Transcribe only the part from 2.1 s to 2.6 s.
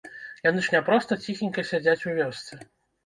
у вёсцы.